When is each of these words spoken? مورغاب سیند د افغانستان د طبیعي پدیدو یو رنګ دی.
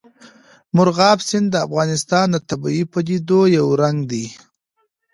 مورغاب 0.75 1.19
سیند 1.27 1.47
د 1.51 1.55
افغانستان 1.67 2.27
د 2.31 2.37
طبیعي 2.49 2.83
پدیدو 2.93 3.39
یو 3.57 3.67
رنګ 3.81 3.97
دی. 4.11 4.25